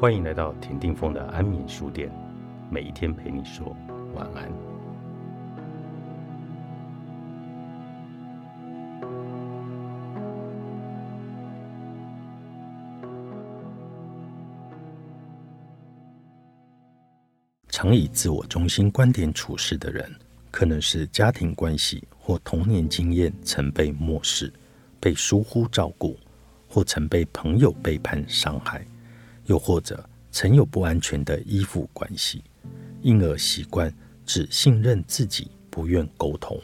[0.00, 2.10] 欢迎来到田定峰的安眠书店，
[2.70, 3.76] 每一天陪你说
[4.14, 4.50] 晚安。
[17.68, 20.10] 常以自我中心观点处事的人，
[20.50, 24.50] 可能是家庭关系或童年经验曾被漠视、
[24.98, 26.18] 被疏忽照顾，
[26.66, 28.82] 或曾被朋友背叛伤害。
[29.50, 32.44] 又或者曾有不安全的依附关系，
[33.02, 33.92] 因而习惯
[34.24, 36.56] 只信任自己，不愿沟通。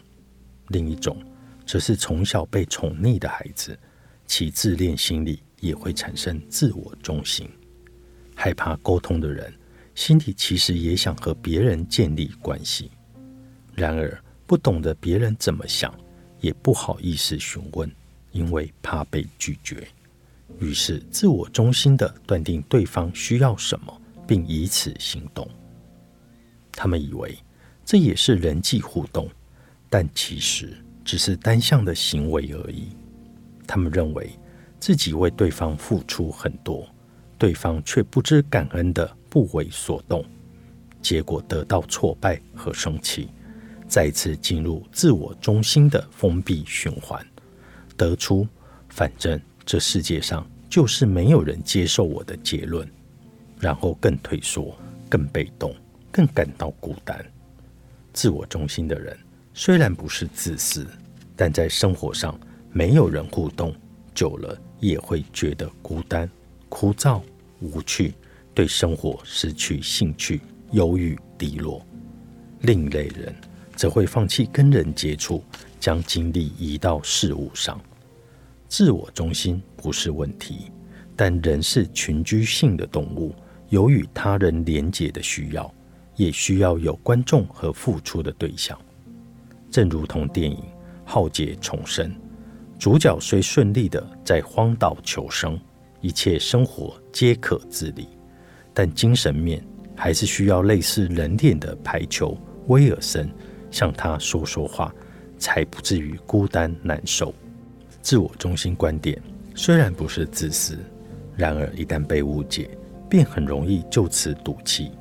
[0.69, 1.21] 另一种
[1.67, 3.77] 则是从小被宠溺的孩子，
[4.25, 7.51] 其自恋心理也会产生自我中心。
[8.37, 9.53] 害怕沟通的人，
[9.97, 12.93] 心里其实也想和别人建立关系，
[13.75, 14.17] 然而
[14.47, 15.93] 不懂得别人怎么想，
[16.41, 17.91] 也不好意思询问，
[18.31, 19.89] 因为怕被拒绝。
[20.59, 25.47] 于是，自我中心的断定对方需要什么，并以此行动。
[26.73, 27.37] 他们以为
[27.85, 29.29] 这也是人际互动，
[29.91, 32.89] 但其实只是单向的行为而已。
[33.67, 34.31] 他们认为
[34.81, 36.89] 自己为对方付出很多，
[37.37, 40.25] 对方却不知感恩的不为所动，
[41.03, 43.29] 结果得到挫败和生气，
[43.87, 47.25] 再次进入自我中心的封闭循环，
[47.95, 48.47] 得出
[48.89, 49.39] 反正。
[49.67, 52.89] 这世界上就是没有人接受我的结论，
[53.59, 54.79] 然后更退缩、
[55.09, 55.75] 更被动、
[56.13, 57.23] 更感到孤单。
[58.13, 59.15] 自我中心的人
[59.53, 60.87] 虽然不是自私，
[61.35, 62.39] 但在生活上
[62.71, 63.75] 没有人互动，
[64.15, 66.31] 久了也会觉得孤单、
[66.69, 67.21] 枯燥、
[67.61, 68.15] 无趣，
[68.55, 71.85] 对生活失去兴趣、忧郁、低落。
[72.61, 73.35] 另一类人
[73.75, 75.43] 则会放弃跟人接触，
[75.81, 77.81] 将精力移到事物上。
[78.69, 80.73] 自我中心不是问题，
[81.15, 83.35] 但人是群居性的动物，
[83.69, 85.73] 有与他人连结的需要，
[86.17, 88.79] 也需要有观众和付出的对象。
[89.71, 90.57] 正如同电影
[91.05, 92.11] 《浩劫重生》，
[92.79, 95.59] 主角虽顺利的在荒岛求生，
[96.01, 98.09] 一切生活皆可自理，
[98.75, 103.31] 但精神面还是需要类似人脸的排球威尔森
[103.71, 104.95] 向他说说话，
[105.39, 107.35] 才不至于孤单难受。
[108.07, 109.21] 自我中心观点
[109.57, 110.79] 虽然不是自私，
[111.35, 112.71] 然而一旦被误解，
[113.11, 114.93] 便很容易就此赌气，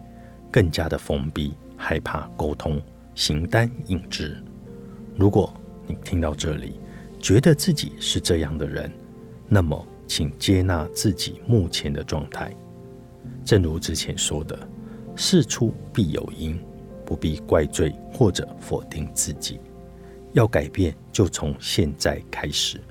[0.49, 2.81] 更加的封闭，害怕沟通，
[3.13, 4.35] 形单影只。
[5.15, 5.53] 如果
[5.85, 6.79] 你听到这里，
[7.19, 8.91] 觉得自己是这样的人，
[9.47, 12.51] 那么请接纳自己目前的状态。
[13.43, 14.57] 正如之前说的，
[15.15, 16.59] 事出必有因，
[17.05, 19.59] 不必怪罪或者否定自己。
[20.33, 22.81] 要改变，就从现在开始。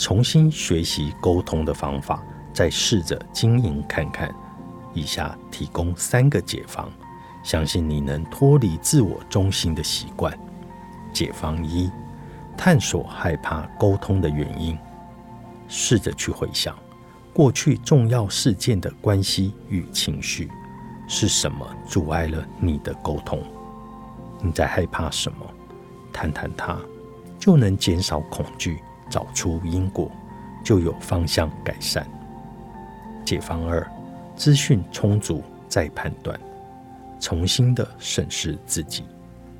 [0.00, 2.24] 重新学习沟通的方法，
[2.54, 4.34] 再试着经营看看。
[4.94, 6.90] 以下提供三个解方，
[7.42, 10.36] 相信你能脱离自我中心的习惯。
[11.12, 11.90] 解方一：
[12.56, 14.76] 探索害怕沟通的原因，
[15.68, 16.74] 试着去回想
[17.34, 20.50] 过去重要事件的关系与情绪，
[21.06, 23.42] 是什么阻碍了你的沟通？
[24.40, 25.46] 你在害怕什么？
[26.10, 26.78] 谈谈它，
[27.38, 28.82] 就能减少恐惧。
[29.10, 30.10] 找出因果，
[30.64, 32.06] 就有方向改善。
[33.26, 33.86] 解方二：
[34.36, 36.38] 资讯充足再判断，
[37.20, 39.04] 重新的审视自己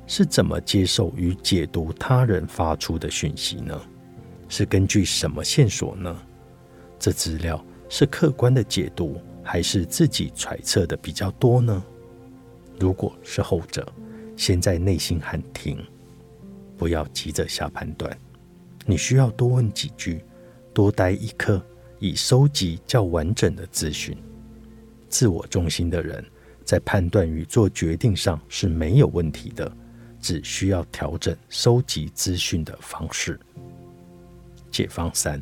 [0.07, 3.79] 是怎么接受与解读他人发出的讯息呢？
[4.49, 6.17] 是根据什么线索呢？
[6.99, 11.83] 这资料是客观的解读，还是自己揣测的比较多呢？
[12.79, 13.87] 如果是后者，
[14.35, 15.77] 先在内心喊停，
[16.77, 18.17] 不要急着下判断。
[18.85, 20.23] 你需要多问几句，
[20.73, 21.63] 多待一刻，
[21.99, 24.17] 以收集较完整的资讯。
[25.07, 26.23] 自我中心的人
[26.65, 29.71] 在判断与做决定上是没有问题的，
[30.19, 33.39] 只需要调整收集资讯的方式。
[34.71, 35.41] 解方三：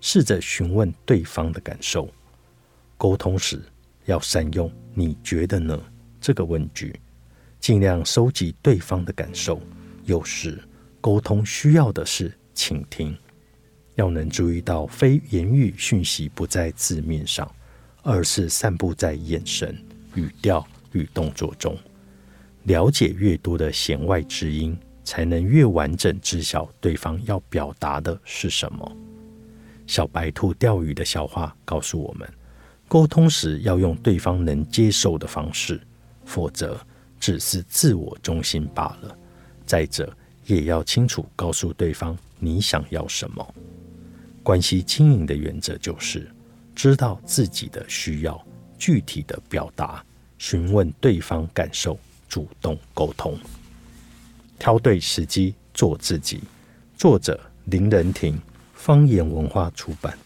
[0.00, 2.08] 试着询问对方的感受。
[2.98, 3.62] 沟通时
[4.04, 5.80] 要善用“你觉得呢”
[6.20, 6.94] 这个问句，
[7.58, 9.58] 尽量收集对方的感受。
[10.04, 10.62] 有时
[11.00, 12.30] 沟通需要的是。
[12.60, 13.16] 倾听，
[13.94, 17.50] 要能注意到非言语讯息不在字面上，
[18.02, 19.82] 而是散布在眼神、
[20.14, 20.62] 语调
[20.92, 21.74] 与动作中。
[22.64, 28.96] 了解越多的弦外之音，才能越完整知晓对方要表达的是什么。
[29.86, 32.28] 小白兔钓鱼的笑话告诉我们：
[32.88, 35.80] 沟通时要用对方能接受的方式，
[36.26, 36.78] 否则
[37.18, 39.16] 只是自我中心罢了。
[39.64, 40.14] 再者，
[40.56, 42.16] 也要清楚告诉对方。
[42.38, 43.54] 你想要什么？
[44.42, 46.26] 关系经营的原则就是
[46.74, 48.42] 知道自己的需要，
[48.78, 50.02] 具体的表达，
[50.38, 51.98] 询问对方感受，
[52.28, 53.38] 主动沟通，
[54.58, 56.40] 挑对时机做自己。
[56.96, 58.40] 作者林仁婷，
[58.72, 60.16] 方言文化出版。